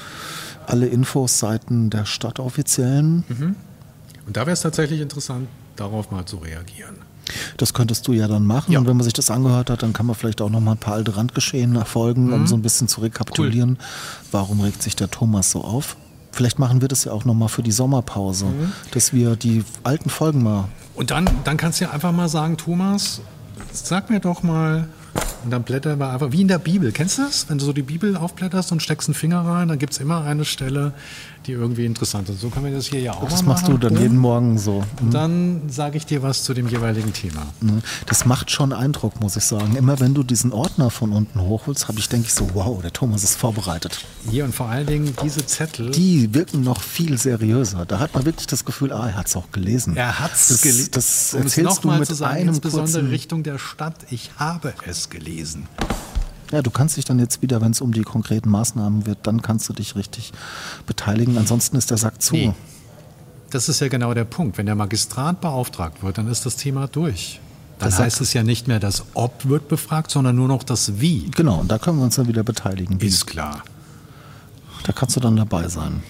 [0.68, 3.26] alle Infos Seiten der Stadtoffiziellen.
[3.28, 3.56] Mhm.
[4.26, 6.96] Und da wäre es tatsächlich interessant, darauf mal zu reagieren.
[7.58, 8.72] Das könntest du ja dann machen.
[8.72, 8.80] Ja.
[8.80, 10.78] Und wenn man sich das angehört hat, dann kann man vielleicht auch noch mal ein
[10.78, 12.34] paar alte Randgeschehen erfolgen, mhm.
[12.34, 13.72] um so ein bisschen zu rekapitulieren.
[13.72, 14.28] Cool.
[14.32, 15.98] Warum regt sich der Thomas so auf?
[16.34, 18.72] Vielleicht machen wir das ja auch noch mal für die Sommerpause, mhm.
[18.92, 20.66] dass wir die alten Folgen mal.
[20.96, 23.22] Und dann, dann kannst du ja einfach mal sagen, Thomas,
[23.72, 24.88] sag mir doch mal,
[25.44, 26.92] und dann blättern wir einfach, wie in der Bibel.
[26.92, 27.50] Kennst du das?
[27.50, 30.24] Wenn du so die Bibel aufblätterst und steckst einen Finger rein, dann gibt es immer
[30.24, 30.94] eine Stelle,
[31.44, 32.42] die irgendwie interessant ist.
[32.42, 34.80] So können wir das hier ja auch Das machst du dann jeden Morgen so.
[34.82, 34.84] Mhm.
[35.02, 37.48] Und dann sage ich dir was zu dem jeweiligen Thema.
[37.62, 37.82] Mhm.
[38.06, 39.76] Das macht schon Eindruck, muss ich sagen.
[39.76, 42.94] Immer wenn du diesen Ordner von unten hochholst, habe ich, denke ich so, wow, der
[42.94, 44.06] Thomas ist vorbereitet.
[44.30, 45.92] Hier und vor allen Dingen diese Zettel.
[45.92, 47.86] Die wirken noch viel seriöser.
[47.86, 49.96] Da hat man wirklich das Gefühl, ah, er hat es auch gelesen.
[49.96, 50.90] Er hat es gelesen.
[50.92, 53.96] Das, das erzählst du mit zu sagen, einem insbesondere Richtung der Stadt.
[54.10, 55.68] Ich habe es gelesen.
[56.54, 59.42] Ja, du kannst dich dann jetzt wieder, wenn es um die konkreten Maßnahmen wird, dann
[59.42, 60.34] kannst du dich richtig
[60.86, 61.36] beteiligen.
[61.40, 62.36] Ansonsten ist der Sack zu.
[62.36, 62.54] Nee.
[63.50, 64.60] Das ist ja genau der Punkt.
[64.60, 67.40] Wenn der Magistrat beauftragt wird, dann ist das Thema durch.
[67.80, 71.00] Dann das heißt es ja nicht mehr, das Ob wird befragt, sondern nur noch das
[71.02, 71.32] Wie.
[71.32, 73.00] Genau, und da können wir uns dann wieder beteiligen.
[73.00, 73.64] Ist klar.
[74.84, 76.04] Da kannst du dann dabei sein.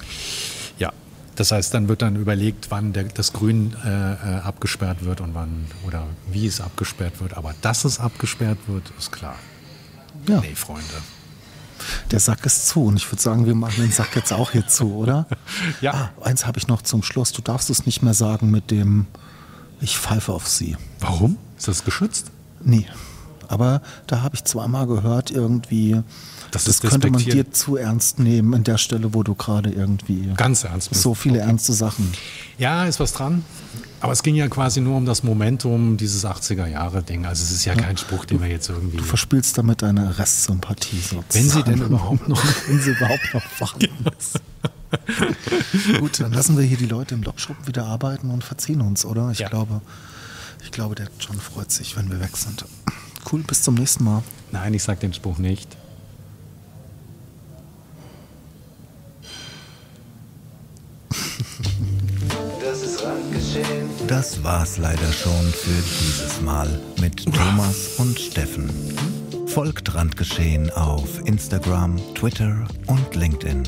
[0.78, 0.92] Ja,
[1.38, 5.36] das heißt, dann wird dann überlegt, wann der, das Grün äh, äh abgesperrt wird und
[5.36, 7.38] wann oder wie es abgesperrt wird.
[7.38, 9.36] Aber dass es abgesperrt wird, ist klar.
[10.28, 10.40] Ja.
[10.42, 10.84] Nee, Freunde.
[12.12, 14.68] Der Sack ist zu und ich würde sagen, wir machen den Sack jetzt auch hier
[14.68, 15.28] zu, oder?
[15.82, 15.94] ja.
[15.94, 17.32] Ah, eins habe ich noch zum Schluss.
[17.34, 19.08] Du darfst es nicht mehr sagen mit dem
[19.82, 20.78] Ich pfeife auf sie.
[21.00, 21.38] Warum?
[21.58, 22.32] Ist das geschützt?
[22.62, 22.88] Nee.
[23.54, 26.02] Aber da habe ich zweimal gehört, irgendwie,
[26.50, 30.34] das, das könnte man dir zu ernst nehmen an der Stelle, wo du gerade irgendwie.
[30.36, 30.94] Ganz ernst.
[30.96, 31.50] So viele okay.
[31.50, 32.12] ernste Sachen.
[32.58, 33.45] Ja, ist was dran.
[34.01, 37.28] Aber es ging ja quasi nur um das Momentum, dieses 80er-Jahre-Ding.
[37.28, 38.97] Also es ist ja, ja, kein Spruch, den wir jetzt irgendwie...
[38.97, 41.26] Du verspielst damit deine Restsympathie sozusagen.
[41.32, 42.43] Wenn sie denn überhaupt noch...
[42.68, 44.41] Wenn sie überhaupt noch vorhanden ist.
[45.99, 49.30] Gut, dann lassen wir hier die Leute im Lokschuppen wieder arbeiten und verziehen uns, oder?
[49.32, 49.47] Ich ja.
[49.47, 49.82] glaube,
[50.64, 52.66] ich glaube, der John freut sich, wenn wir weg sind
[53.32, 54.24] cool, bis zum nächsten Mal.
[54.51, 55.78] Nein, ich sag den Spruch nicht.
[64.07, 66.67] Das war's leider schon für dieses Mal
[67.01, 68.69] mit Thomas und Steffen.
[69.47, 73.63] Folgt Randgeschehen auf Instagram, Twitter und LinkedIn.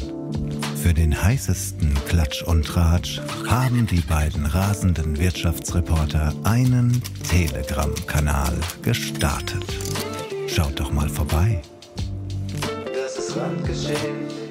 [0.86, 9.65] Für den heißesten Klatsch und Tratsch haben die beiden rasenden Wirtschaftsreporter einen Telegram-Kanal gestartet.
[10.47, 11.59] Schaut doch mal vorbei.
[12.93, 14.44] Das ist Randgeschehen.